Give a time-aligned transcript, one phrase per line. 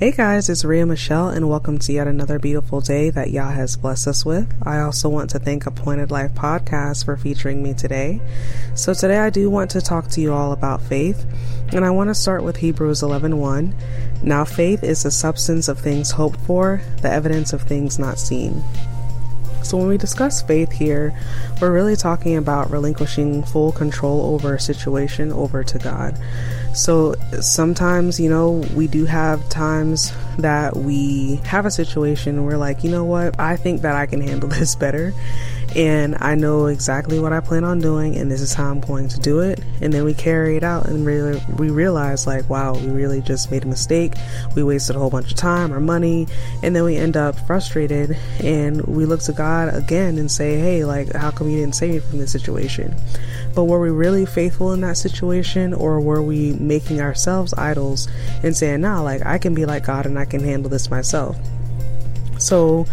[0.00, 3.76] Hey guys, it's Ria Michelle, and welcome to yet another beautiful day that Yah has
[3.76, 4.50] blessed us with.
[4.62, 8.18] I also want to thank Appointed Life Podcast for featuring me today.
[8.74, 11.26] So today I do want to talk to you all about faith,
[11.74, 13.74] and I want to start with Hebrews 11:1.
[14.22, 18.64] Now faith is the substance of things hoped for, the evidence of things not seen.
[19.62, 21.14] So, when we discuss faith here,
[21.60, 26.18] we're really talking about relinquishing full control over a situation over to God.
[26.74, 32.84] So, sometimes, you know, we do have times that we have a situation where, like,
[32.84, 35.12] you know what, I think that I can handle this better
[35.76, 39.08] and I know exactly what I plan on doing, and this is how I'm going
[39.08, 39.60] to do it.
[39.80, 43.50] And then we carry it out, and really, we realize, like, wow, we really just
[43.50, 44.14] made a mistake.
[44.56, 46.26] We wasted a whole bunch of time or money,
[46.62, 50.84] and then we end up frustrated, and we look to God again and say, hey,
[50.84, 52.94] like, how come you didn't save me from this situation?
[53.54, 58.08] But were we really faithful in that situation, or were we making ourselves idols
[58.42, 61.36] and saying, nah, like, I can be like God and I can handle this myself?
[62.38, 62.86] So,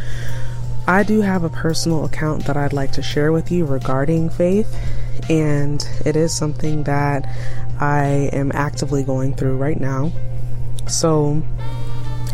[0.87, 4.73] I do have a personal account that I'd like to share with you regarding faith,
[5.29, 7.27] and it is something that
[7.79, 10.11] I am actively going through right now.
[10.87, 11.43] So,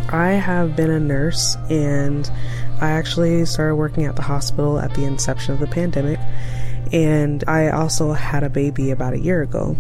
[0.09, 2.29] I have been a nurse and
[2.79, 6.19] I actually started working at the hospital at the inception of the pandemic,
[6.91, 9.75] and I also had a baby about a year ago.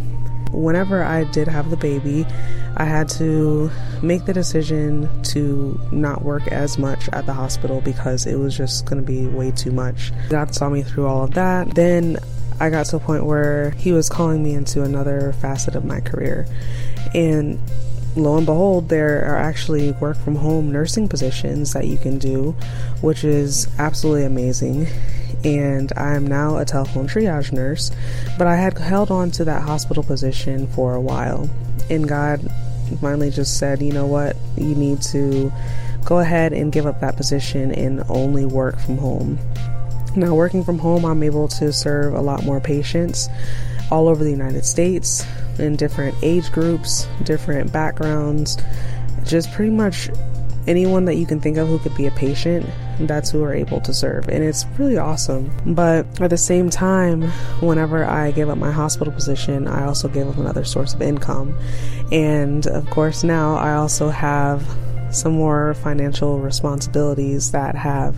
[0.53, 2.25] Whenever I did have the baby,
[2.77, 3.69] I had to
[4.01, 8.85] make the decision to not work as much at the hospital because it was just
[8.85, 10.11] going to be way too much.
[10.29, 11.75] God saw me through all of that.
[11.75, 12.17] Then
[12.59, 15.99] I got to a point where He was calling me into another facet of my
[15.99, 16.47] career.
[17.13, 17.59] And
[18.15, 22.55] lo and behold, there are actually work from home nursing positions that you can do,
[23.01, 24.87] which is absolutely amazing.
[25.43, 27.91] And I am now a telephone triage nurse,
[28.37, 31.49] but I had held on to that hospital position for a while.
[31.89, 32.49] And God
[33.01, 35.51] finally just said, you know what, you need to
[36.05, 39.39] go ahead and give up that position and only work from home.
[40.15, 43.29] Now, working from home, I'm able to serve a lot more patients
[43.89, 45.25] all over the United States
[45.59, 48.57] in different age groups, different backgrounds,
[49.23, 50.09] just pretty much
[50.67, 52.65] anyone that you can think of who could be a patient,
[53.01, 54.27] that's who we're able to serve.
[54.29, 55.51] And it's really awesome.
[55.73, 57.23] But at the same time,
[57.61, 61.57] whenever I gave up my hospital position, I also gave up another source of income.
[62.11, 64.63] And of course, now I also have
[65.11, 68.15] some more financial responsibilities that have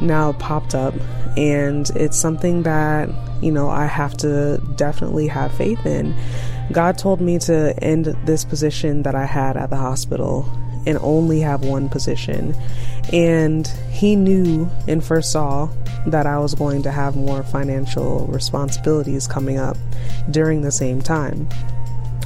[0.00, 0.94] now popped up.
[1.36, 3.08] And it's something that,
[3.42, 6.14] you know, I have to definitely have faith in.
[6.72, 10.50] God told me to end this position that I had at the hospital
[10.86, 12.54] and only have one position.
[13.12, 15.68] And he knew and foresaw
[16.06, 19.76] that I was going to have more financial responsibilities coming up
[20.30, 21.48] during the same time.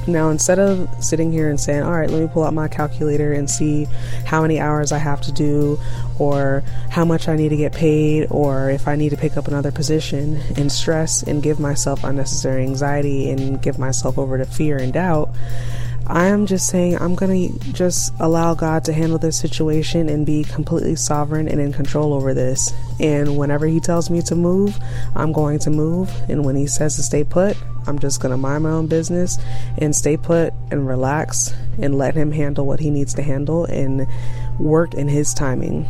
[0.07, 3.33] Now, instead of sitting here and saying, all right, let me pull out my calculator
[3.33, 3.85] and see
[4.25, 5.79] how many hours I have to do,
[6.17, 9.47] or how much I need to get paid, or if I need to pick up
[9.47, 14.77] another position, and stress and give myself unnecessary anxiety and give myself over to fear
[14.77, 15.29] and doubt,
[16.07, 20.25] I am just saying I'm going to just allow God to handle this situation and
[20.25, 22.73] be completely sovereign and in control over this.
[22.99, 24.77] And whenever He tells me to move,
[25.15, 26.11] I'm going to move.
[26.27, 27.55] And when He says to stay put,
[27.87, 29.37] I'm just going to mind my own business
[29.77, 34.05] and stay put and relax and let Him handle what He needs to handle and
[34.59, 35.87] work in His timing.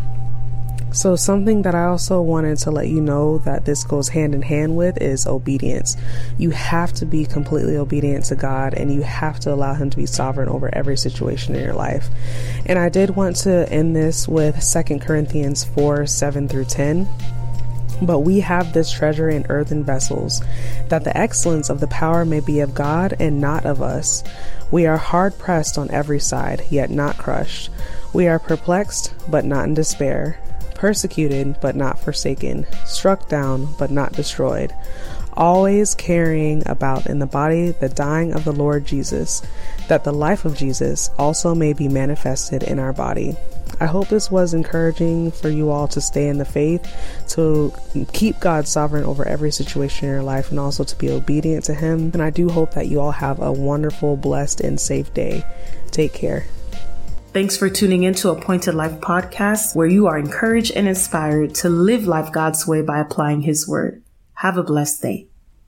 [0.93, 4.41] So, something that I also wanted to let you know that this goes hand in
[4.41, 5.95] hand with is obedience.
[6.37, 9.95] You have to be completely obedient to God and you have to allow Him to
[9.95, 12.09] be sovereign over every situation in your life.
[12.65, 17.07] And I did want to end this with 2 Corinthians 4 7 through 10.
[18.01, 20.41] But we have this treasure in earthen vessels,
[20.89, 24.25] that the excellence of the power may be of God and not of us.
[24.71, 27.69] We are hard pressed on every side, yet not crushed.
[28.11, 30.37] We are perplexed, but not in despair
[30.81, 34.73] persecuted but not forsaken, struck down but not destroyed,
[35.33, 39.43] always carrying about in the body the dying of the Lord Jesus,
[39.89, 43.35] that the life of Jesus also may be manifested in our body.
[43.79, 46.83] I hope this was encouraging for you all to stay in the faith,
[47.29, 47.71] to
[48.11, 51.75] keep God sovereign over every situation in your life, and also to be obedient to
[51.75, 52.09] Him.
[52.13, 55.45] And I do hope that you all have a wonderful, blessed, and safe day.
[55.91, 56.47] Take care.
[57.33, 61.69] Thanks for tuning in to Appointed Life Podcast, where you are encouraged and inspired to
[61.69, 64.03] live life God's way by applying His Word.
[64.33, 65.30] Have a blessed day.